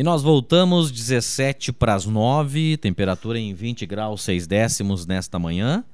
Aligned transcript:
E 0.00 0.02
nós 0.02 0.22
voltamos 0.22 0.90
17 0.90 1.74
para 1.74 1.94
as 1.94 2.06
9, 2.06 2.78
temperatura 2.78 3.38
em 3.38 3.52
20 3.52 3.84
graus 3.84 4.22
6 4.22 4.46
décimos 4.46 5.04
nesta 5.04 5.38
manhã. 5.38 5.84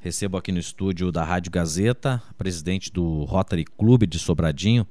Recebo 0.00 0.38
aqui 0.38 0.50
no 0.50 0.58
estúdio 0.58 1.12
da 1.12 1.22
Rádio 1.22 1.52
Gazeta, 1.52 2.22
presidente 2.38 2.90
do 2.90 3.24
Rotary 3.24 3.66
Clube 3.66 4.06
de 4.06 4.18
Sobradinho, 4.18 4.86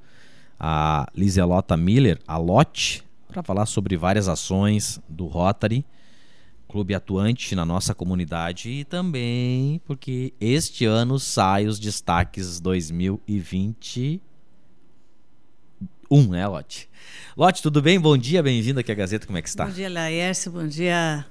a 0.60 1.08
Liselota 1.12 1.76
Miller, 1.76 2.20
a 2.24 2.36
Lotte, 2.36 3.02
para 3.26 3.42
falar 3.42 3.66
sobre 3.66 3.96
várias 3.96 4.28
ações 4.28 5.00
do 5.08 5.26
Rotary, 5.26 5.84
clube 6.68 6.94
atuante 6.94 7.56
na 7.56 7.64
nossa 7.64 7.96
comunidade 7.96 8.70
e 8.70 8.84
também 8.84 9.80
porque 9.84 10.34
este 10.40 10.84
ano 10.84 11.18
sai 11.18 11.66
os 11.66 11.80
destaques 11.80 12.60
2021, 16.12 16.30
né, 16.30 16.46
Lotte? 16.46 16.88
Lotte, 17.36 17.62
tudo 17.62 17.80
bem? 17.80 17.98
Bom 17.98 18.16
dia, 18.16 18.42
bem-vindo 18.42 18.78
aqui 18.78 18.92
à 18.92 18.94
Gazeta, 18.94 19.26
como 19.26 19.38
é 19.38 19.42
que 19.42 19.48
está? 19.48 19.64
Bom 19.64 19.72
dia, 19.72 19.88
Laércio, 19.88 20.52
bom 20.52 20.66
dia 20.66 21.24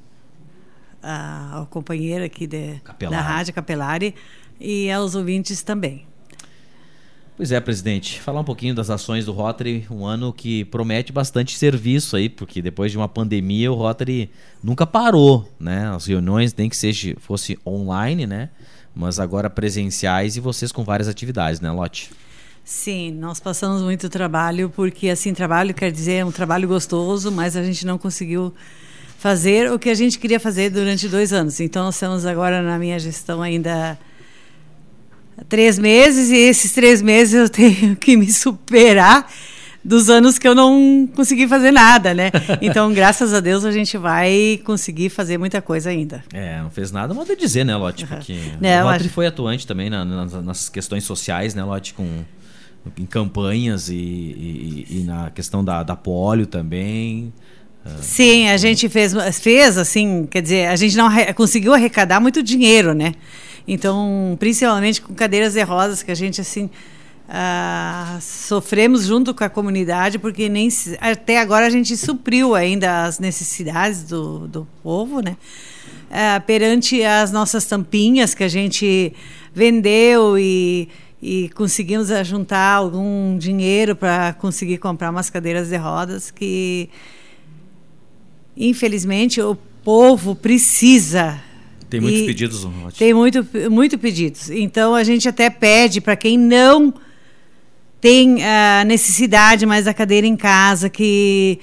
ao 1.52 1.66
companheiro 1.68 2.24
aqui 2.24 2.48
de, 2.48 2.82
da 3.10 3.22
Rádio 3.22 3.54
Capelari 3.54 4.16
e 4.60 4.92
aos 4.92 5.16
ouvintes 5.16 5.62
também. 5.62 6.06
Pois 7.38 7.52
é, 7.52 7.60
presidente. 7.60 8.20
Falar 8.20 8.42
um 8.42 8.44
pouquinho 8.44 8.76
das 8.76 8.90
ações 8.90 9.26
do 9.26 9.32
Rotary, 9.32 9.88
um 9.90 10.06
ano 10.06 10.32
que 10.32 10.66
promete 10.66 11.12
bastante 11.12 11.58
serviço 11.58 12.16
aí, 12.16 12.30
porque 12.30 12.62
depois 12.62 12.92
de 12.92 12.98
uma 12.98 13.08
pandemia 13.08 13.72
o 13.72 13.76
Rotary 13.76 14.30
nunca 14.64 14.86
parou, 14.86 15.52
né? 15.60 15.90
As 15.90 16.06
reuniões 16.06 16.54
nem 16.54 16.70
que 16.70 16.78
seja 16.78 17.16
fosse 17.20 17.58
online, 17.66 18.28
né? 18.28 18.50
Mas 18.94 19.20
agora 19.20 19.50
presenciais 19.50 20.36
e 20.36 20.40
vocês 20.40 20.72
com 20.72 20.84
várias 20.84 21.08
atividades, 21.08 21.60
né, 21.60 21.72
Lote? 21.72 22.12
Sim, 22.74 23.12
nós 23.12 23.38
passamos 23.38 23.82
muito 23.82 24.08
trabalho, 24.08 24.72
porque 24.74 25.10
assim, 25.10 25.34
trabalho 25.34 25.74
quer 25.74 25.92
dizer 25.92 26.26
um 26.26 26.32
trabalho 26.32 26.70
gostoso, 26.70 27.30
mas 27.30 27.58
a 27.58 27.64
gente 27.64 27.86
não 27.86 27.98
conseguiu 27.98 28.54
fazer 29.20 29.70
o 29.70 29.78
que 29.78 29.90
a 29.90 29.94
gente 29.94 30.18
queria 30.18 30.40
fazer 30.40 30.70
durante 30.70 31.10
dois 31.10 31.34
anos. 31.34 31.60
Então, 31.60 31.84
nós 31.84 31.96
estamos 31.96 32.26
agora 32.26 32.62
na 32.62 32.80
minha 32.80 32.98
gestão 32.98 33.42
ainda 33.42 34.00
três 35.50 35.78
meses, 35.78 36.32
e 36.32 36.38
esses 36.38 36.72
três 36.72 37.02
meses 37.02 37.34
eu 37.34 37.50
tenho 37.52 37.94
que 37.94 38.16
me 38.16 38.32
superar 38.32 39.30
dos 39.84 40.10
anos 40.10 40.40
que 40.40 40.48
eu 40.48 40.56
não 40.56 41.08
consegui 41.14 41.50
fazer 41.50 41.72
nada, 41.72 42.14
né? 42.14 42.32
Então, 42.62 42.94
graças 42.94 43.34
a 43.34 43.42
Deus, 43.42 43.66
a 43.66 43.72
gente 43.72 43.98
vai 43.98 44.62
conseguir 44.64 45.10
fazer 45.10 45.38
muita 45.38 45.62
coisa 45.62 45.90
ainda. 45.90 46.24
É, 46.34 46.62
não 46.62 46.72
fez 46.72 46.90
nada, 46.90 47.14
modo 47.14 47.28
de 47.28 47.36
dizer, 47.36 47.66
né, 47.66 47.76
Lote? 47.76 48.08
Porque 48.08 48.32
uhum. 48.32 48.82
o 48.82 48.84
Rotary 48.84 49.10
foi 49.10 49.28
atuante 49.28 49.68
também 49.68 49.90
na, 49.90 50.06
nas, 50.06 50.34
nas, 50.42 50.70
questões 50.70 51.04
sociais, 51.04 51.54
né, 51.54 51.66
Lote, 51.66 51.94
com 51.94 52.24
em 52.98 53.06
campanhas 53.06 53.90
e, 53.90 53.96
e, 53.96 54.86
e 54.90 55.04
na 55.04 55.30
questão 55.30 55.64
da, 55.64 55.84
da 55.84 55.96
polio 55.96 56.46
também. 56.46 57.34
Sim, 58.00 58.48
a 58.48 58.58
gente 58.58 58.88
fez, 58.90 59.14
fez 59.40 59.78
assim, 59.78 60.28
quer 60.30 60.42
dizer, 60.42 60.68
a 60.68 60.76
gente 60.76 60.96
não 60.96 61.10
conseguiu 61.34 61.74
arrecadar 61.74 62.20
muito 62.20 62.44
dinheiro, 62.44 62.94
né? 62.94 63.14
Então, 63.68 64.36
principalmente 64.40 65.02
com 65.02 65.14
cadeiras 65.14 65.54
de 65.54 65.64
rodas, 65.64 66.04
que 66.04 66.12
a 66.12 66.16
gente 66.16 66.40
assim 66.42 66.70
uh, 67.28 68.22
sofremos 68.22 69.06
junto 69.06 69.34
com 69.34 69.44
a 69.44 69.50
comunidade, 69.50 70.20
porque 70.20 70.48
nem 70.48 70.70
até 71.00 71.40
agora 71.40 71.66
a 71.66 71.70
gente 71.70 71.98
supriu 71.98 72.54
ainda 72.54 73.06
as 73.06 73.20
necessidades 73.20 74.04
do, 74.04 74.48
do 74.48 74.68
povo, 74.84 75.22
né? 75.22 75.36
Uh, 76.10 76.42
perante 76.46 77.02
as 77.04 77.32
nossas 77.32 77.66
tampinhas 77.66 78.36
que 78.36 78.44
a 78.44 78.48
gente 78.48 79.14
vendeu 79.54 80.38
e 80.38 80.90
e 81.22 81.50
conseguimos 81.50 82.08
juntar 82.26 82.76
algum 82.76 83.38
dinheiro 83.38 83.96
para 83.96 84.34
conseguir 84.34 84.80
comprar 84.80 85.12
umas 85.12 85.30
cadeiras 85.30 85.70
de 85.70 85.78
rodas 85.78 86.32
que 86.32 86.90
infelizmente 88.58 89.40
o 89.42 89.56
povo 89.84 90.36
precisa. 90.36 91.40
Tem 91.90 92.00
muitos 92.00 92.22
pedidos 92.22 92.68
tem 92.98 93.14
muito 93.14 93.46
muito 93.70 94.00
pedidos. 94.00 94.50
Então 94.50 94.96
a 94.96 95.04
gente 95.04 95.28
até 95.28 95.50
pede 95.50 96.02
para 96.02 96.16
quem 96.16 96.38
não 96.38 96.94
tem 98.00 98.44
a 98.44 98.84
necessidade 98.84 99.66
mais 99.66 99.86
da 99.86 99.94
cadeira 99.94 100.26
em 100.26 100.36
casa 100.36 100.90
que 100.90 101.60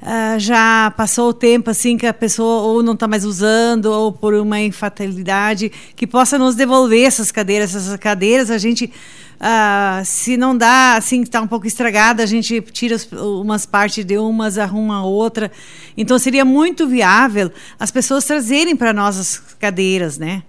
Uh, 0.00 0.38
já 0.38 0.92
passou 0.96 1.30
o 1.30 1.32
tempo 1.32 1.70
assim 1.70 1.98
que 1.98 2.06
a 2.06 2.14
pessoa 2.14 2.62
ou 2.62 2.84
não 2.84 2.92
está 2.92 3.08
mais 3.08 3.24
usando 3.24 3.86
ou 3.86 4.12
por 4.12 4.32
uma 4.32 4.60
infatalidade 4.60 5.72
que 5.96 6.06
possa 6.06 6.38
nos 6.38 6.54
devolver 6.54 7.04
essas 7.04 7.32
cadeiras. 7.32 7.74
Essas 7.74 7.96
cadeiras 7.96 8.48
a 8.48 8.58
gente 8.58 8.84
uh, 8.84 10.04
se 10.04 10.36
não 10.36 10.56
dá 10.56 10.94
assim 10.94 11.22
está 11.22 11.42
um 11.42 11.48
pouco 11.48 11.66
estragada 11.66 12.22
a 12.22 12.26
gente 12.26 12.60
tira 12.60 12.96
umas 13.12 13.66
partes 13.66 14.04
de 14.04 14.16
umas 14.18 14.56
arruma 14.56 15.04
outra. 15.04 15.50
Então 15.96 16.16
seria 16.16 16.44
muito 16.44 16.86
viável 16.86 17.50
as 17.78 17.90
pessoas 17.90 18.24
trazerem 18.24 18.76
para 18.76 18.92
nós 18.92 19.18
as 19.18 19.38
cadeiras 19.58 20.16
né? 20.16 20.44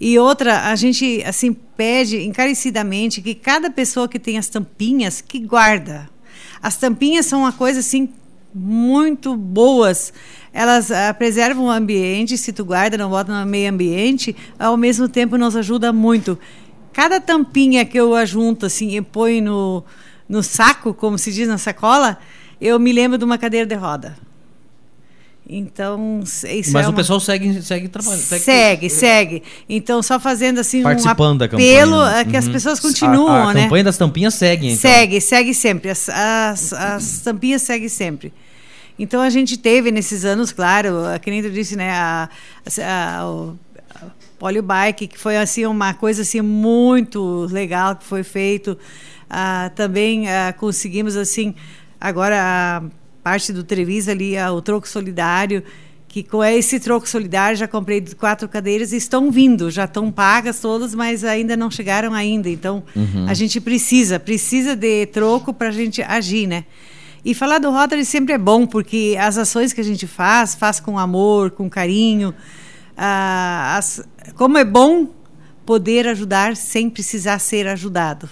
E 0.00 0.18
outra, 0.18 0.70
a 0.70 0.74
gente 0.74 1.22
assim 1.26 1.52
pede 1.52 2.22
encarecidamente 2.22 3.20
que 3.20 3.34
cada 3.34 3.70
pessoa 3.70 4.08
que 4.08 4.18
tem 4.18 4.38
as 4.38 4.48
tampinhas 4.48 5.20
que 5.20 5.38
guarda. 5.38 6.08
As 6.62 6.78
tampinhas 6.78 7.26
são 7.26 7.40
uma 7.40 7.52
coisa 7.52 7.80
assim 7.80 8.08
muito 8.54 9.36
boas. 9.36 10.12
Elas 10.52 10.90
uh, 10.90 11.14
preservam 11.16 11.66
o 11.66 11.70
ambiente, 11.70 12.36
se 12.36 12.52
tu 12.52 12.64
guarda, 12.64 12.98
não 12.98 13.10
bota 13.10 13.32
no 13.32 13.48
meio 13.48 13.70
ambiente, 13.70 14.34
ao 14.58 14.76
mesmo 14.76 15.08
tempo 15.08 15.36
nos 15.36 15.54
ajuda 15.54 15.92
muito. 15.92 16.38
Cada 16.92 17.20
tampinha 17.20 17.84
que 17.84 17.98
eu 17.98 18.14
ajunto 18.14 18.66
assim 18.66 18.96
e 18.96 19.00
ponho 19.00 19.44
no, 19.44 19.84
no 20.28 20.42
saco, 20.42 20.92
como 20.92 21.16
se 21.16 21.32
diz 21.32 21.46
na 21.46 21.58
sacola, 21.58 22.18
eu 22.60 22.78
me 22.78 22.92
lembro 22.92 23.16
de 23.16 23.24
uma 23.24 23.38
cadeira 23.38 23.66
de 23.66 23.74
roda. 23.74 24.16
Então, 25.52 26.20
isso 26.22 26.72
Mas 26.72 26.84
é 26.84 26.86
o 26.86 26.90
uma... 26.90 26.96
pessoal 26.96 27.18
segue, 27.18 27.60
segue 27.60 27.88
trabalhando. 27.88 28.20
Segue, 28.20 28.44
segue, 28.44 28.90
segue, 28.90 29.42
Então, 29.68 30.00
só 30.00 30.20
fazendo 30.20 30.60
assim 30.60 30.80
Participando 30.80 31.34
um 31.34 31.38
da 31.38 31.48
campanha. 31.48 32.24
que 32.24 32.30
uhum. 32.30 32.38
as 32.38 32.48
pessoas 32.48 32.78
continuam, 32.78 33.28
a, 33.28 33.50
a 33.50 33.54
né? 33.54 33.60
A 33.60 33.64
campanha 33.64 33.84
das 33.84 33.98
tampinhas 33.98 34.34
segue, 34.34 34.68
então. 34.68 34.78
Segue, 34.78 35.20
segue 35.20 35.52
sempre. 35.52 35.90
As, 35.90 36.08
as, 36.08 36.72
as 36.72 37.20
tampinhas 37.22 37.62
seguem 37.62 37.88
sempre. 37.88 38.32
Então, 38.96 39.20
a 39.20 39.28
gente 39.28 39.56
teve 39.56 39.90
nesses 39.90 40.24
anos, 40.24 40.52
claro, 40.52 40.98
que 41.20 41.30
nem 41.32 41.42
tu 41.42 41.50
disse, 41.50 41.74
né? 41.74 41.90
A, 41.90 42.28
a, 42.84 43.26
o, 43.26 43.58
Polio 44.38 44.62
Bike, 44.62 45.08
que 45.08 45.18
foi 45.18 45.36
assim 45.36 45.66
uma 45.66 45.94
coisa 45.94 46.22
assim 46.22 46.40
muito 46.40 47.48
legal 47.50 47.96
que 47.96 48.04
foi 48.04 48.22
feito. 48.22 48.78
Ah, 49.28 49.72
também 49.74 50.28
ah, 50.28 50.54
conseguimos 50.56 51.16
assim 51.16 51.54
agora 52.00 52.82
parte 53.22 53.52
do 53.52 53.62
Trevis 53.62 54.08
ali, 54.08 54.34
o 54.38 54.60
troco 54.60 54.88
solidário, 54.88 55.62
que 56.08 56.24
com 56.24 56.42
esse 56.42 56.80
troco 56.80 57.08
solidário 57.08 57.56
já 57.56 57.68
comprei 57.68 58.04
quatro 58.18 58.48
cadeiras 58.48 58.92
e 58.92 58.96
estão 58.96 59.30
vindo, 59.30 59.70
já 59.70 59.84
estão 59.84 60.10
pagas 60.10 60.58
todas, 60.58 60.94
mas 60.94 61.22
ainda 61.22 61.56
não 61.56 61.70
chegaram 61.70 62.12
ainda. 62.12 62.48
Então 62.48 62.82
uhum. 62.96 63.26
a 63.28 63.34
gente 63.34 63.60
precisa, 63.60 64.18
precisa 64.18 64.74
de 64.74 65.06
troco 65.06 65.54
para 65.54 65.68
a 65.68 65.72
gente 65.72 66.02
agir, 66.02 66.46
né? 66.46 66.64
E 67.24 67.34
falar 67.34 67.58
do 67.58 67.70
Rotary 67.70 68.04
sempre 68.04 68.34
é 68.34 68.38
bom, 68.38 68.66
porque 68.66 69.16
as 69.20 69.36
ações 69.36 69.72
que 69.72 69.80
a 69.80 69.84
gente 69.84 70.06
faz, 70.06 70.54
faz 70.54 70.80
com 70.80 70.98
amor, 70.98 71.50
com 71.50 71.68
carinho. 71.68 72.34
Ah, 72.96 73.76
as, 73.76 74.02
como 74.34 74.58
é 74.58 74.64
bom 74.64 75.06
poder 75.64 76.08
ajudar 76.08 76.56
sem 76.56 76.90
precisar 76.90 77.38
ser 77.38 77.68
ajudado. 77.68 78.28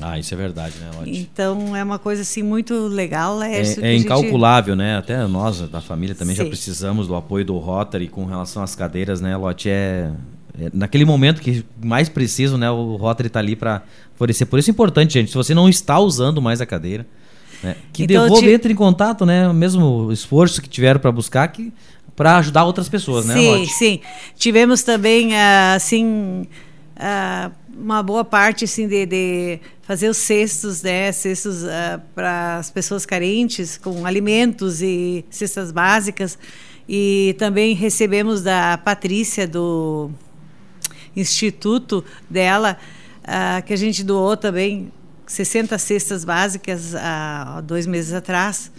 Ah, 0.00 0.18
isso 0.18 0.34
é 0.34 0.36
verdade, 0.36 0.74
né, 0.80 0.90
Lotte? 0.96 1.10
Então 1.10 1.74
é 1.76 1.82
uma 1.82 1.98
coisa 1.98 2.22
assim 2.22 2.42
muito 2.42 2.74
legal. 2.88 3.42
É, 3.42 3.60
é, 3.60 3.74
é 3.80 3.96
incalculável, 3.96 4.74
gente... 4.74 4.84
né? 4.84 4.96
Até 4.96 5.26
nós 5.26 5.60
da 5.68 5.80
família 5.80 6.14
também 6.14 6.34
Sim. 6.34 6.42
já 6.42 6.48
precisamos 6.48 7.06
do 7.06 7.14
apoio 7.14 7.44
do 7.44 7.56
Rotary 7.58 8.08
com 8.08 8.24
relação 8.24 8.62
às 8.62 8.74
cadeiras, 8.74 9.20
né, 9.20 9.36
Lotte? 9.36 9.68
É, 9.68 10.10
é 10.60 10.70
naquele 10.72 11.04
momento 11.04 11.40
que 11.40 11.64
mais 11.82 12.08
preciso, 12.08 12.58
né? 12.58 12.70
O 12.70 12.96
Rotary 12.96 13.28
está 13.28 13.38
ali 13.38 13.54
para 13.54 13.82
oferecer. 14.14 14.46
Por 14.46 14.58
isso 14.58 14.70
é 14.70 14.72
importante, 14.72 15.14
gente. 15.14 15.30
Se 15.30 15.36
você 15.36 15.54
não 15.54 15.68
está 15.68 15.98
usando 15.98 16.42
mais 16.42 16.60
a 16.60 16.66
cadeira, 16.66 17.06
né, 17.62 17.76
que 17.92 18.02
então, 18.02 18.24
devolva, 18.24 18.46
te... 18.46 18.52
entre 18.52 18.72
em 18.72 18.76
contato, 18.76 19.24
né? 19.24 19.48
O 19.48 19.54
mesmo 19.54 20.10
esforço 20.10 20.60
que 20.60 20.68
tiveram 20.68 20.98
para 20.98 21.12
buscar, 21.12 21.46
que 21.48 21.72
para 22.16 22.36
ajudar 22.38 22.64
outras 22.64 22.88
pessoas, 22.88 23.26
né, 23.26 23.34
Sim, 23.34 23.66
sim. 23.66 24.00
Tivemos 24.36 24.82
também, 24.82 25.36
ah, 25.36 25.74
assim. 25.74 26.46
Uh, 26.96 27.52
uma 27.76 28.02
boa 28.02 28.24
parte 28.24 28.64
assim 28.64 28.86
de, 28.86 29.04
de 29.04 29.60
fazer 29.82 30.08
os 30.08 30.16
cestos, 30.16 30.82
né, 30.82 31.10
cestos 31.10 31.64
uh, 31.64 32.00
para 32.14 32.58
as 32.58 32.70
pessoas 32.70 33.04
carentes 33.04 33.76
com 33.76 34.06
alimentos 34.06 34.80
e 34.80 35.24
cestas 35.28 35.72
básicas. 35.72 36.38
E 36.88 37.34
também 37.38 37.74
recebemos 37.74 38.42
da 38.42 38.78
Patrícia 38.78 39.46
do 39.46 40.10
instituto 41.16 42.04
dela 42.30 42.76
uh, 43.24 43.62
que 43.64 43.72
a 43.72 43.76
gente 43.76 44.04
doou 44.04 44.36
também 44.36 44.92
60 45.26 45.76
cestas 45.78 46.24
básicas 46.24 46.94
há 46.94 47.60
dois 47.62 47.86
meses 47.86 48.12
atrás. 48.12 48.70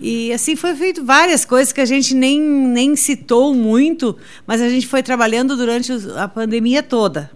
E 0.00 0.32
assim 0.32 0.56
foi 0.56 0.74
feito 0.74 1.04
várias 1.04 1.44
coisas 1.44 1.72
que 1.72 1.80
a 1.80 1.84
gente 1.84 2.14
nem, 2.14 2.40
nem 2.40 2.96
citou 2.96 3.54
muito, 3.54 4.16
mas 4.46 4.60
a 4.62 4.68
gente 4.68 4.86
foi 4.86 5.02
trabalhando 5.02 5.56
durante 5.56 5.92
a 6.16 6.26
pandemia 6.26 6.82
toda. 6.82 7.30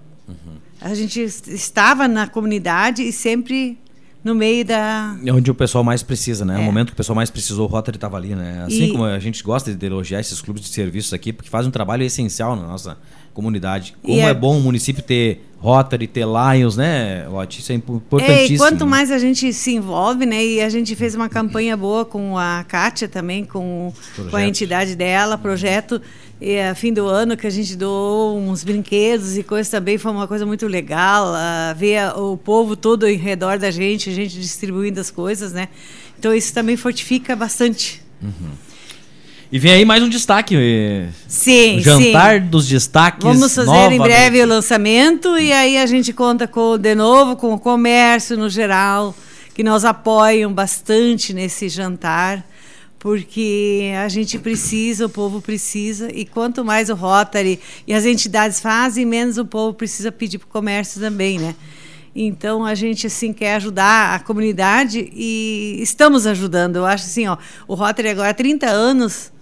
A 0.80 0.94
gente 0.94 1.20
estava 1.20 2.06
na 2.06 2.26
comunidade 2.26 3.02
e 3.02 3.10
sempre 3.10 3.78
no 4.22 4.34
meio 4.34 4.64
da. 4.64 5.16
É 5.24 5.32
onde 5.32 5.50
o 5.50 5.54
pessoal 5.54 5.84
mais 5.84 6.02
precisa, 6.02 6.44
né? 6.44 6.54
É. 6.54 6.58
No 6.58 6.64
momento 6.64 6.88
que 6.88 6.92
o 6.94 6.96
pessoal 6.96 7.14
mais 7.14 7.30
precisou, 7.30 7.66
o 7.66 7.70
Rotary 7.70 7.96
estava 7.96 8.16
ali, 8.16 8.34
né? 8.34 8.64
Assim 8.66 8.84
e... 8.84 8.92
como 8.92 9.04
a 9.04 9.18
gente 9.18 9.42
gosta 9.42 9.74
de 9.74 9.86
elogiar 9.86 10.20
esses 10.20 10.40
clubes 10.40 10.62
de 10.62 10.68
serviços 10.68 11.12
aqui, 11.12 11.32
porque 11.32 11.50
fazem 11.50 11.68
um 11.68 11.72
trabalho 11.72 12.02
essencial 12.02 12.56
na 12.56 12.66
nossa 12.66 12.98
comunidade. 13.34 13.94
Como 14.02 14.18
é... 14.18 14.30
é... 14.30 14.34
bom 14.34 14.56
o 14.56 14.60
município 14.60 15.02
ter 15.02 15.44
Rotary, 15.58 16.06
ter 16.06 16.26
Lions, 16.26 16.76
né, 16.76 17.26
Lotte? 17.28 17.60
Isso 17.60 17.72
é 17.72 17.74
importantíssimo. 17.74 18.32
É, 18.32 18.46
e 18.46 18.58
quanto 18.58 18.86
mais 18.86 19.10
a 19.10 19.18
gente 19.18 19.52
se 19.52 19.72
envolve, 19.72 20.24
né? 20.26 20.44
E 20.44 20.60
a 20.60 20.68
gente 20.68 20.94
fez 20.94 21.14
uma 21.14 21.28
campanha 21.28 21.76
boa 21.76 22.04
com 22.04 22.38
a 22.38 22.64
Kátia 22.68 23.08
também, 23.08 23.44
com, 23.44 23.92
com 24.30 24.36
a 24.36 24.46
entidade 24.46 24.94
dela, 24.94 25.36
projeto. 25.38 26.00
E 26.40 26.58
a 26.60 26.74
fim 26.74 26.92
do 26.92 27.06
ano 27.06 27.36
que 27.36 27.46
a 27.46 27.50
gente 27.50 27.74
doou 27.76 28.38
uns 28.38 28.62
brinquedos 28.62 29.38
e 29.38 29.42
coisas 29.42 29.70
também 29.70 29.96
foi 29.96 30.12
uma 30.12 30.28
coisa 30.28 30.44
muito 30.44 30.66
legal. 30.66 31.32
Uh, 31.32 31.74
ver 31.74 32.14
o 32.18 32.36
povo 32.36 32.76
todo 32.76 33.08
em 33.08 33.16
redor 33.16 33.58
da 33.58 33.70
gente, 33.70 34.10
a 34.10 34.12
gente 34.12 34.38
distribuindo 34.38 35.00
as 35.00 35.10
coisas, 35.10 35.52
né? 35.52 35.68
Então 36.18 36.34
isso 36.34 36.52
também 36.52 36.76
fortifica 36.76 37.34
bastante. 37.34 38.02
Uhum. 38.22 38.50
E 39.54 39.58
vem 39.60 39.70
aí 39.70 39.84
mais 39.84 40.02
um 40.02 40.08
destaque. 40.08 40.56
Sim, 41.28 41.76
o 41.76 41.80
jantar 41.80 42.40
sim. 42.40 42.48
dos 42.48 42.66
destaques. 42.66 43.22
Vamos 43.22 43.54
fazer 43.54 43.70
novamente. 43.70 44.00
em 44.00 44.02
breve 44.02 44.42
o 44.42 44.46
lançamento 44.48 45.38
e 45.38 45.52
aí 45.52 45.78
a 45.78 45.86
gente 45.86 46.12
conta 46.12 46.48
com, 46.48 46.76
de 46.76 46.92
novo 46.96 47.36
com 47.36 47.54
o 47.54 47.58
comércio 47.60 48.36
no 48.36 48.50
geral, 48.50 49.14
que 49.54 49.62
nos 49.62 49.84
apoiam 49.84 50.52
bastante 50.52 51.32
nesse 51.32 51.68
jantar 51.68 52.44
porque 52.98 53.92
a 54.04 54.08
gente 54.08 54.40
precisa, 54.40 55.06
o 55.06 55.08
povo 55.08 55.40
precisa, 55.40 56.10
e 56.12 56.24
quanto 56.24 56.64
mais 56.64 56.90
o 56.90 56.94
Rotary 56.96 57.60
e 57.86 57.94
as 57.94 58.04
entidades 58.04 58.58
fazem, 58.58 59.06
menos 59.06 59.38
o 59.38 59.44
povo 59.44 59.72
precisa 59.72 60.10
pedir 60.10 60.38
para 60.38 60.46
o 60.46 60.48
comércio 60.48 61.00
também, 61.00 61.38
né? 61.38 61.54
Então 62.12 62.66
a 62.66 62.74
gente 62.74 63.06
assim 63.06 63.32
quer 63.32 63.54
ajudar 63.54 64.16
a 64.16 64.18
comunidade 64.18 65.08
e 65.14 65.78
estamos 65.80 66.26
ajudando. 66.26 66.74
Eu 66.74 66.84
acho 66.84 67.04
assim, 67.04 67.28
ó, 67.28 67.36
o 67.68 67.74
Rotary 67.74 68.08
agora 68.08 68.30
há 68.30 68.34
30 68.34 68.66
anos 68.66 69.32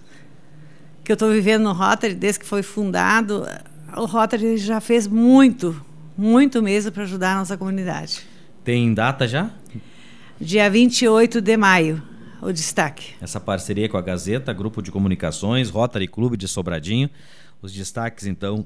que 1.03 1.11
eu 1.11 1.15
estou 1.15 1.29
vivendo 1.31 1.63
no 1.63 1.73
Rotary 1.73 2.13
desde 2.13 2.39
que 2.39 2.45
foi 2.45 2.63
fundado, 2.63 3.47
o 3.95 4.05
Rotary 4.05 4.57
já 4.57 4.79
fez 4.79 5.07
muito, 5.07 5.79
muito 6.17 6.61
mesmo 6.61 6.91
para 6.91 7.03
ajudar 7.03 7.33
a 7.33 7.39
nossa 7.39 7.57
comunidade. 7.57 8.21
Tem 8.63 8.93
data 8.93 9.27
já? 9.27 9.49
Dia 10.39 10.69
28 10.69 11.41
de 11.41 11.57
maio 11.57 12.01
o 12.43 12.51
destaque. 12.51 13.13
Essa 13.21 13.39
parceria 13.39 13.87
com 13.87 13.97
a 13.97 14.01
Gazeta, 14.01 14.51
Grupo 14.51 14.81
de 14.81 14.91
Comunicações, 14.91 15.69
Rotary 15.69 16.07
Clube 16.07 16.35
de 16.35 16.47
Sobradinho. 16.47 17.09
Os 17.61 17.71
destaques, 17.71 18.25
então, 18.25 18.65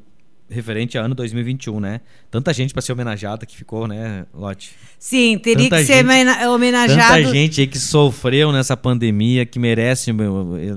referente 0.50 0.98
ao 0.98 1.06
ano 1.06 1.14
2021, 1.14 1.80
né? 1.80 2.02
Tanta 2.32 2.54
gente 2.54 2.74
para 2.74 2.82
ser 2.82 2.94
homenageada 2.94 3.46
que 3.46 3.56
ficou, 3.56 3.88
né, 3.88 4.26
Lote? 4.34 4.72
Sim, 4.98 5.38
teria 5.38 5.70
tanta 5.70 5.82
que 5.82 5.86
ser 5.86 6.06
homenageado. 6.48 7.24
Tanta 7.24 7.36
gente 7.36 7.62
aí 7.62 7.68
que 7.68 7.78
sofreu 7.78 8.52
nessa 8.52 8.76
pandemia, 8.78 9.46
que 9.46 9.60
merece 9.60 10.12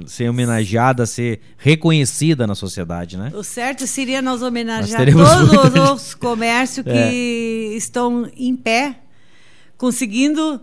ser 0.07 0.29
homenageada, 0.29 1.07
ser 1.07 1.41
reconhecida 1.57 2.47
na 2.47 2.55
sociedade, 2.55 3.17
né? 3.17 3.31
O 3.35 3.43
certo 3.43 3.87
seria 3.87 4.21
nós 4.21 4.43
homenagear 4.43 5.15
nós 5.15 5.49
todos 5.51 5.91
os 5.91 6.15
comércios 6.15 6.85
que 6.85 6.91
é. 6.91 7.77
estão 7.77 8.31
em 8.37 8.57
pé, 8.57 8.97
conseguindo 9.79 10.61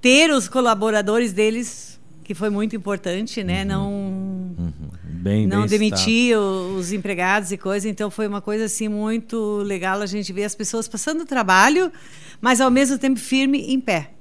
ter 0.00 0.30
os 0.30 0.48
colaboradores 0.48 1.32
deles, 1.32 2.00
que 2.24 2.34
foi 2.34 2.50
muito 2.50 2.74
importante, 2.74 3.44
né? 3.44 3.62
Uhum. 3.62 3.68
Não. 3.68 4.21
Bem, 5.22 5.46
não 5.46 5.60
bem 5.60 5.68
demitir 5.68 6.36
os 6.36 6.92
empregados 6.92 7.52
e 7.52 7.56
coisa. 7.56 7.88
Então 7.88 8.10
foi 8.10 8.26
uma 8.26 8.40
coisa 8.40 8.64
assim 8.64 8.88
muito 8.88 9.58
legal 9.58 10.00
a 10.00 10.06
gente 10.06 10.32
ver 10.32 10.42
as 10.42 10.54
pessoas 10.54 10.88
passando 10.88 11.24
trabalho, 11.24 11.92
mas 12.40 12.60
ao 12.60 12.72
mesmo 12.72 12.98
tempo 12.98 13.20
firme 13.20 13.72
em 13.72 13.80
pé. 13.80 14.14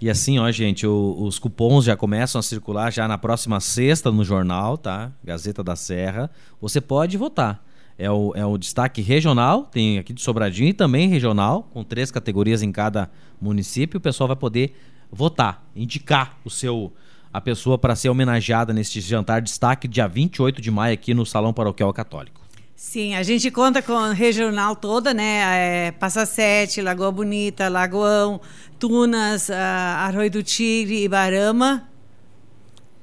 E 0.00 0.08
assim, 0.08 0.38
ó, 0.38 0.50
gente, 0.50 0.86
o, 0.86 1.16
os 1.20 1.38
cupons 1.38 1.84
já 1.84 1.94
começam 1.94 2.38
a 2.38 2.42
circular 2.42 2.90
já 2.90 3.06
na 3.06 3.18
próxima 3.18 3.60
sexta 3.60 4.10
no 4.10 4.24
jornal, 4.24 4.78
tá? 4.78 5.12
Gazeta 5.22 5.62
da 5.62 5.76
Serra. 5.76 6.30
Você 6.58 6.80
pode 6.80 7.18
votar. 7.18 7.62
É 7.98 8.10
o, 8.10 8.32
é 8.34 8.44
o 8.44 8.56
destaque 8.56 9.02
regional, 9.02 9.64
tem 9.64 9.98
aqui 9.98 10.14
de 10.14 10.22
Sobradinho 10.22 10.70
e 10.70 10.74
também 10.74 11.08
regional, 11.08 11.68
com 11.72 11.84
três 11.84 12.10
categorias 12.10 12.62
em 12.62 12.72
cada 12.72 13.10
município. 13.38 13.98
O 13.98 14.00
pessoal 14.00 14.28
vai 14.28 14.36
poder 14.36 14.74
votar, 15.10 15.66
indicar 15.74 16.38
o 16.44 16.50
seu 16.50 16.92
a 17.36 17.40
pessoa 17.40 17.76
para 17.76 17.94
ser 17.94 18.08
homenageada 18.08 18.72
neste 18.72 18.98
jantar 18.98 19.42
destaque 19.42 19.86
dia 19.86 20.08
28 20.08 20.62
de 20.62 20.70
maio 20.70 20.94
aqui 20.94 21.12
no 21.12 21.26
Salão 21.26 21.52
Paroquial 21.52 21.92
Católico. 21.92 22.40
Sim, 22.74 23.14
a 23.14 23.22
gente 23.22 23.50
conta 23.50 23.82
com 23.82 23.92
a 23.92 24.14
regional 24.14 24.74
toda, 24.74 25.12
né? 25.12 25.42
É, 25.88 25.90
Passa 25.92 26.24
Sete, 26.24 26.80
Lagoa 26.80 27.12
Bonita, 27.12 27.68
Lagoão, 27.68 28.40
Tunas, 28.78 29.50
Arroio 29.50 30.30
do 30.30 30.42
Tigre, 30.42 31.04
Ibarama 31.04 31.86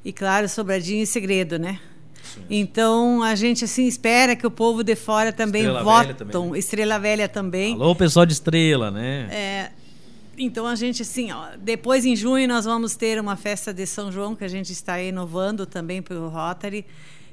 e, 0.03 0.12
claro, 0.12 0.50
Sobradinho 0.50 1.03
e 1.03 1.06
Segredo, 1.06 1.59
né? 1.59 1.80
Então 2.50 3.21
a 3.21 3.35
gente 3.35 3.65
assim 3.65 3.85
espera 3.85 4.35
que 4.35 4.47
o 4.47 4.51
povo 4.51 4.83
de 4.83 4.95
fora 4.95 5.31
também 5.31 5.62
Estrela. 5.62 6.01
Velha 6.01 6.13
também, 6.15 6.50
né? 6.50 6.57
Estrela 6.57 7.00
Velha 7.00 7.30
também. 7.30 7.74
Alô, 7.75 7.95
pessoal 7.95 8.25
de 8.25 8.33
Estrela, 8.33 8.89
né? 8.89 9.27
É, 9.30 9.71
então 10.38 10.65
a 10.65 10.75
gente 10.75 11.01
assim, 11.01 11.31
ó, 11.31 11.50
depois 11.57 12.06
em 12.06 12.15
junho 12.15 12.47
nós 12.47 12.65
vamos 12.65 12.95
ter 12.95 13.19
uma 13.19 13.35
festa 13.35 13.74
de 13.74 13.85
São 13.85 14.12
João 14.12 14.35
que 14.35 14.44
a 14.44 14.47
gente 14.47 14.71
está 14.71 15.01
inovando 15.01 15.65
também 15.65 16.01
para 16.01 16.19
o 16.19 16.27
Rotary. 16.27 16.85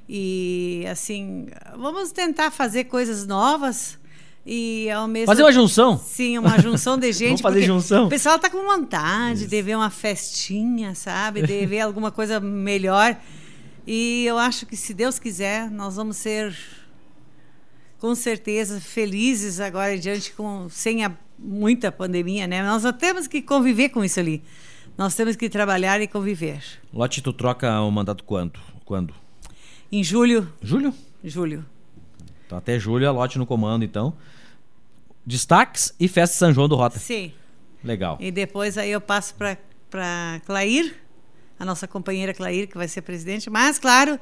E 0.09 0.85
assim 0.91 1.47
vamos 1.79 2.11
tentar 2.11 2.51
fazer 2.51 2.85
coisas 2.85 3.27
novas 3.27 3.99
e 4.45 4.91
ao 4.91 5.07
mesmo 5.07 5.27
fazer 5.27 5.43
uma 5.43 5.53
junção? 5.53 5.99
Sim 5.99 6.39
uma 6.39 6.59
junção 6.61 6.99
de 6.99 7.13
gente 7.13 7.29
vamos 7.29 7.41
fazer 7.41 7.63
junção? 7.63 8.07
o 8.07 8.09
pessoal 8.09 8.37
está 8.37 8.51
com 8.51 8.65
vontade 8.65 9.41
Isso. 9.41 9.49
de 9.49 9.63
ver 9.63 9.77
uma 9.77 9.91
festinha 9.91 10.95
sabe? 10.95 11.43
De 11.43 11.65
ver 11.67 11.81
alguma 11.81 12.11
coisa 12.11 12.41
melhor. 12.41 13.17
E 13.87 14.25
eu 14.27 14.37
acho 14.37 14.67
que 14.67 14.77
se 14.77 14.93
Deus 14.93 15.19
quiser 15.19 15.71
nós 15.71 15.97
vamos 15.97 16.17
ser 16.17 16.57
com 17.99 18.15
certeza 18.15 18.81
felizes 18.81 19.61
agora 19.61 19.93
adiante 19.93 20.33
com 20.33 20.69
sem 20.69 21.05
a 21.05 21.13
muita 21.41 21.91
pandemia, 21.91 22.47
né? 22.47 22.63
Nós 22.63 22.85
temos 22.99 23.27
que 23.27 23.41
conviver 23.41 23.89
com 23.89 24.05
isso 24.05 24.21
ali. 24.21 24.43
Nós 24.97 25.15
temos 25.15 25.37
que 25.37 25.49
trabalhar 25.49 26.01
e 26.01 26.07
conviver. 26.07 26.63
Lote, 26.93 27.23
tu 27.23 27.33
troca 27.33 27.81
o 27.81 27.91
mandato 27.91 28.23
quando? 28.25 28.61
Quando? 28.85 29.15
Em 29.91 30.05
julho. 30.05 30.53
Julho? 30.63 30.93
Julho. 31.25 31.65
Então 32.47 32.59
até 32.59 32.79
julho 32.79 33.09
a 33.09 33.13
Lote 33.13 33.39
no 33.39 33.47
comando, 33.47 33.85
então. 33.85 34.15
Destaques 35.25 35.95
e 35.99 36.09
festa 36.09 36.35
de 36.35 36.39
São 36.39 36.53
João 36.53 36.69
do 36.69 36.77
Rota. 36.77 36.99
Sim. 36.99 37.33
Legal. 37.83 38.19
E 38.21 38.31
depois 38.31 38.77
aí 38.77 38.91
eu 38.91 39.01
passo 39.01 39.35
para 39.35 40.41
Clair, 40.45 40.97
a 41.59 41.65
nossa 41.65 41.89
companheira 41.89 42.35
Clair, 42.35 42.67
que 42.67 42.77
vai 42.77 42.89
ser 42.89 43.03
presidente. 43.03 43.49
Mas, 43.49 43.79
claro, 43.79 44.19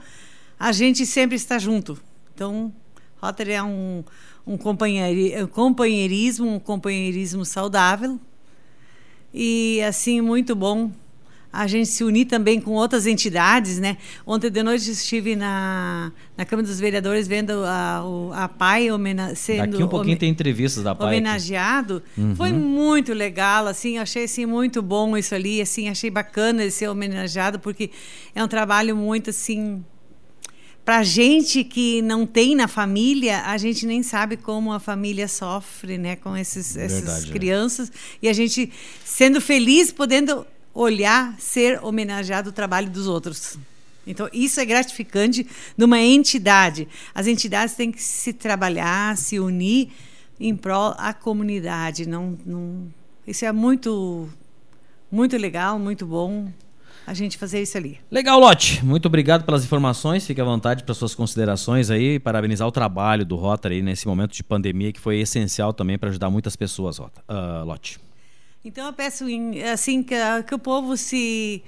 a 0.58 0.70
gente 0.72 1.04
sempre 1.06 1.36
está 1.36 1.58
junto. 1.58 1.98
Então, 2.34 2.72
Rotary 3.20 3.52
é 3.52 3.62
um, 3.62 4.04
um 4.46 4.56
companheirismo, 4.56 6.54
um 6.54 6.58
companheirismo 6.58 7.44
saudável. 7.44 8.18
E 9.32 9.82
assim, 9.82 10.20
muito 10.20 10.54
bom 10.54 10.90
a 11.52 11.66
gente 11.66 11.88
se 11.88 12.04
unir 12.04 12.26
também 12.26 12.60
com 12.60 12.72
outras 12.72 13.06
entidades, 13.06 13.78
né? 13.78 13.96
Ontem 14.26 14.50
de 14.50 14.62
noite 14.62 14.90
estive 14.90 15.34
na, 15.34 16.12
na 16.36 16.44
Câmara 16.44 16.68
dos 16.68 16.78
Vereadores 16.78 17.26
vendo 17.26 17.64
a, 17.64 18.02
a 18.34 18.48
PAI 18.48 18.90
homena 18.90 19.34
sendo 19.34 19.70
Daqui 19.70 19.82
um 19.82 19.88
pouquinho 19.88 20.18
tem 20.18 20.28
entrevistas 20.28 20.84
da 20.84 20.94
PAI. 20.94 21.08
Homenageado. 21.08 22.02
Uhum. 22.16 22.36
Foi 22.36 22.52
muito 22.52 23.14
legal, 23.14 23.66
assim, 23.66 23.98
achei 23.98 24.24
assim 24.24 24.44
muito 24.44 24.82
bom 24.82 25.16
isso 25.16 25.34
ali, 25.34 25.60
assim, 25.60 25.88
achei 25.88 26.10
bacana 26.10 26.62
ele 26.62 26.70
ser 26.70 26.88
homenageado 26.88 27.58
porque 27.58 27.90
é 28.34 28.44
um 28.44 28.48
trabalho 28.48 28.94
muito 28.94 29.30
assim 29.30 29.82
para 30.88 31.02
gente 31.02 31.64
que 31.64 32.00
não 32.00 32.24
tem 32.24 32.56
na 32.56 32.66
família, 32.66 33.42
a 33.42 33.58
gente 33.58 33.84
nem 33.84 34.02
sabe 34.02 34.38
como 34.38 34.72
a 34.72 34.80
família 34.80 35.28
sofre, 35.28 35.98
né, 35.98 36.16
com 36.16 36.34
esses, 36.34 36.78
essas 36.78 37.26
né? 37.26 37.30
crianças. 37.30 37.90
Né? 37.90 37.96
E 38.22 38.28
a 38.30 38.32
gente 38.32 38.72
sendo 39.04 39.38
feliz, 39.38 39.92
podendo 39.92 40.46
olhar, 40.72 41.38
ser 41.38 41.78
homenageado 41.84 42.48
o 42.48 42.52
trabalho 42.54 42.88
dos 42.88 43.06
outros. 43.06 43.58
Então, 44.06 44.30
isso 44.32 44.60
é 44.60 44.64
gratificante 44.64 45.46
numa 45.76 46.00
entidade. 46.00 46.88
As 47.14 47.26
entidades 47.26 47.74
têm 47.74 47.92
que 47.92 48.02
se 48.02 48.32
trabalhar, 48.32 49.14
se 49.18 49.38
unir 49.38 49.90
em 50.40 50.56
prol 50.56 50.94
da 50.94 51.12
comunidade. 51.12 52.08
Não, 52.08 52.38
não, 52.46 52.88
isso 53.26 53.44
é 53.44 53.52
muito, 53.52 54.26
muito 55.12 55.36
legal, 55.36 55.78
muito 55.78 56.06
bom 56.06 56.50
a 57.08 57.14
gente 57.14 57.38
fazer 57.38 57.62
isso 57.62 57.78
ali. 57.78 57.98
Legal, 58.10 58.38
Lote. 58.38 58.84
Muito 58.84 59.06
obrigado 59.06 59.42
pelas 59.42 59.64
informações. 59.64 60.26
Fique 60.26 60.42
à 60.42 60.44
vontade 60.44 60.84
para 60.84 60.94
suas 60.94 61.14
considerações 61.14 61.90
aí. 61.90 62.18
Parabenizar 62.18 62.68
o 62.68 62.70
trabalho 62.70 63.24
do 63.24 63.34
Rotary 63.34 63.80
nesse 63.80 64.06
momento 64.06 64.34
de 64.34 64.44
pandemia 64.44 64.92
que 64.92 65.00
foi 65.00 65.18
essencial 65.18 65.72
também 65.72 65.96
para 65.96 66.10
ajudar 66.10 66.28
muitas 66.28 66.54
pessoas, 66.54 66.98
Rota, 66.98 67.22
uh, 67.26 67.64
Lote. 67.64 67.98
Então 68.62 68.86
eu 68.86 68.92
peço 68.92 69.24
assim 69.72 70.02
que, 70.02 70.14
que 70.46 70.54
o 70.54 70.58
povo 70.58 70.98
se 70.98 71.62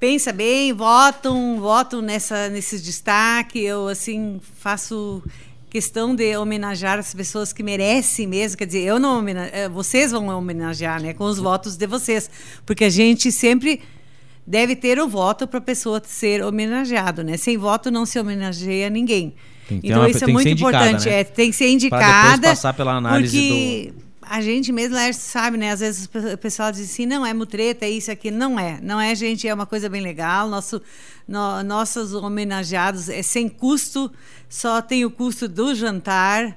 pensa 0.00 0.32
bem, 0.32 0.72
votam, 0.72 1.60
votam 1.60 2.00
nessa 2.00 2.48
nesses 2.48 2.82
destaques. 2.82 3.62
Eu 3.62 3.86
assim 3.86 4.40
faço 4.56 5.22
questão 5.68 6.14
de 6.14 6.34
homenagear 6.38 6.98
as 6.98 7.12
pessoas 7.12 7.52
que 7.52 7.62
merecem 7.62 8.26
mesmo, 8.26 8.56
quer 8.56 8.66
dizer, 8.66 8.80
eu 8.80 8.98
não 8.98 9.26
eh, 9.28 9.68
vocês 9.70 10.12
vão 10.12 10.28
homenagear, 10.28 11.02
né, 11.02 11.14
com 11.14 11.24
os 11.24 11.38
votos 11.38 11.76
de 11.76 11.86
vocês, 11.86 12.30
porque 12.66 12.84
a 12.84 12.90
gente 12.90 13.32
sempre 13.32 13.80
deve 14.46 14.76
ter 14.76 14.98
o 14.98 15.08
voto 15.08 15.46
para 15.46 15.58
a 15.58 15.62
pessoa 15.62 16.00
ser 16.04 16.42
homenageado, 16.42 17.22
né? 17.22 17.36
Sem 17.36 17.56
voto 17.56 17.90
não 17.90 18.04
se 18.04 18.18
homenageia 18.18 18.90
ninguém. 18.90 19.34
então 19.70 20.00
uma, 20.00 20.10
isso 20.10 20.24
é 20.24 20.26
muito 20.26 20.48
importante, 20.48 21.06
né? 21.06 21.20
é, 21.20 21.24
tem 21.24 21.50
que 21.50 21.56
ser 21.56 21.68
indicada. 21.68 22.36
Depois 22.38 22.58
passar 22.58 22.74
pela 22.74 22.96
análise 22.96 23.36
porque... 23.36 23.92
do 23.92 24.02
a 24.32 24.40
gente 24.40 24.72
mesmo 24.72 24.96
sabe, 25.12 25.58
né? 25.58 25.72
Às 25.72 25.80
vezes 25.80 26.08
o 26.32 26.38
pessoal 26.38 26.72
diz 26.72 26.90
assim, 26.90 27.04
não, 27.04 27.26
é 27.26 27.34
mutreta, 27.34 27.84
é 27.84 27.90
isso, 27.90 28.10
aqui. 28.10 28.30
Não 28.30 28.58
é. 28.58 28.78
Não 28.80 28.98
é, 28.98 29.14
gente, 29.14 29.46
é 29.46 29.52
uma 29.52 29.66
coisa 29.66 29.90
bem 29.90 30.00
legal. 30.00 30.48
Nosso, 30.48 30.80
no, 31.28 31.62
nossos 31.62 32.14
homenageados 32.14 33.10
é 33.10 33.22
sem 33.22 33.46
custo, 33.46 34.10
só 34.48 34.80
tem 34.80 35.04
o 35.04 35.10
custo 35.10 35.46
do 35.46 35.74
jantar. 35.74 36.56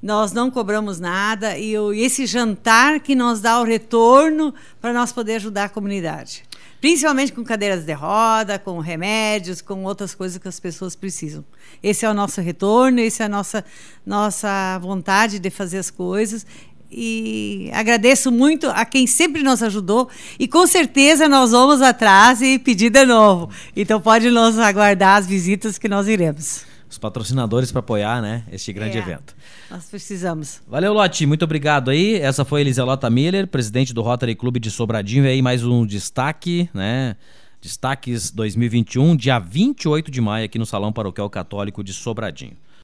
Nós 0.00 0.30
não 0.32 0.52
cobramos 0.52 1.00
nada 1.00 1.58
e, 1.58 1.72
e 1.72 2.00
esse 2.00 2.26
jantar 2.26 3.00
que 3.00 3.16
nos 3.16 3.40
dá 3.40 3.60
o 3.60 3.64
retorno 3.64 4.54
para 4.80 4.92
nós 4.92 5.10
poder 5.10 5.34
ajudar 5.36 5.64
a 5.64 5.68
comunidade. 5.68 6.44
Principalmente 6.80 7.32
com 7.32 7.42
cadeiras 7.42 7.84
de 7.84 7.92
roda, 7.92 8.58
com 8.58 8.78
remédios, 8.78 9.60
com 9.60 9.84
outras 9.84 10.14
coisas 10.14 10.38
que 10.38 10.48
as 10.48 10.60
pessoas 10.60 10.94
precisam. 10.94 11.44
Esse 11.82 12.04
é 12.04 12.10
o 12.10 12.14
nosso 12.14 12.40
retorno, 12.40 13.00
essa 13.00 13.24
é 13.24 13.26
a 13.26 13.28
nossa, 13.28 13.64
nossa 14.04 14.78
vontade 14.78 15.38
de 15.38 15.50
fazer 15.50 15.78
as 15.78 15.90
coisas 15.90 16.46
e 16.90 17.68
agradeço 17.72 18.30
muito 18.30 18.68
a 18.68 18.84
quem 18.84 19.06
sempre 19.06 19.42
nos 19.42 19.62
ajudou 19.62 20.08
e 20.38 20.46
com 20.46 20.66
certeza 20.66 21.28
nós 21.28 21.50
vamos 21.50 21.82
atrás 21.82 22.40
e 22.40 22.58
pedir 22.58 22.90
de 22.90 23.04
novo. 23.04 23.50
Então 23.74 24.00
pode 24.00 24.30
nos 24.30 24.58
aguardar 24.58 25.18
as 25.18 25.26
visitas 25.26 25.78
que 25.78 25.88
nós 25.88 26.06
iremos. 26.06 26.75
Os 26.96 26.98
patrocinadores 26.98 27.70
para 27.70 27.80
apoiar, 27.80 28.22
né, 28.22 28.42
este 28.50 28.72
grande 28.72 28.96
é, 28.96 29.00
evento. 29.00 29.36
Nós 29.70 29.84
precisamos. 29.84 30.62
Valeu, 30.66 30.94
Lote, 30.94 31.26
muito 31.26 31.44
obrigado 31.44 31.90
aí. 31.90 32.14
Essa 32.14 32.42
foi 32.42 32.62
Eliselota 32.62 33.10
Miller, 33.10 33.46
presidente 33.46 33.92
do 33.92 34.00
Rotary 34.00 34.34
Clube 34.34 34.58
de 34.58 34.70
Sobradinho, 34.70 35.26
e 35.26 35.28
aí 35.28 35.42
mais 35.42 35.62
um 35.62 35.84
destaque, 35.84 36.70
né? 36.72 37.14
Destaques 37.60 38.30
2021, 38.30 39.14
dia 39.14 39.38
28 39.38 40.10
de 40.10 40.22
maio 40.22 40.46
aqui 40.46 40.58
no 40.58 40.64
Salão 40.64 40.90
Paroquial 40.90 41.28
Católico 41.28 41.84
de 41.84 41.92
Sobradinho. 41.92 42.56